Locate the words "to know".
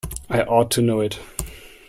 0.71-0.99